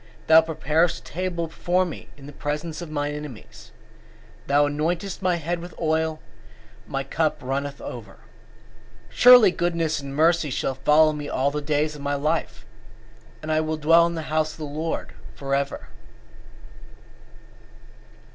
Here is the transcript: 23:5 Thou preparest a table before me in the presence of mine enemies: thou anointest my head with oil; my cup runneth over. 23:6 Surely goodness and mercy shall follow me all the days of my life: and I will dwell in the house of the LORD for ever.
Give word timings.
23:5 0.23 0.27
Thou 0.27 0.41
preparest 0.41 0.97
a 0.97 1.03
table 1.03 1.45
before 1.45 1.85
me 1.85 2.09
in 2.17 2.25
the 2.25 2.31
presence 2.33 2.81
of 2.81 2.89
mine 2.89 3.13
enemies: 3.13 3.71
thou 4.47 4.67
anointest 4.67 5.21
my 5.21 5.35
head 5.35 5.59
with 5.59 5.75
oil; 5.79 6.19
my 6.87 7.03
cup 7.03 7.37
runneth 7.39 7.79
over. 7.79 8.13
23:6 9.11 9.11
Surely 9.11 9.51
goodness 9.51 9.99
and 9.99 10.15
mercy 10.15 10.49
shall 10.49 10.73
follow 10.73 11.13
me 11.13 11.29
all 11.29 11.51
the 11.51 11.61
days 11.61 11.95
of 11.95 12.01
my 12.01 12.15
life: 12.15 12.65
and 13.43 13.51
I 13.51 13.61
will 13.61 13.77
dwell 13.77 14.07
in 14.07 14.15
the 14.15 14.23
house 14.33 14.53
of 14.53 14.57
the 14.57 14.63
LORD 14.63 15.13
for 15.35 15.53
ever. 15.53 15.89